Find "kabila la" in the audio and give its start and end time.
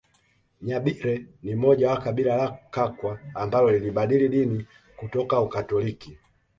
1.99-2.57